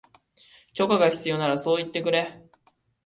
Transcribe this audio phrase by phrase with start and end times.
[0.73, 2.43] 許可が必要ならそう言ってくれ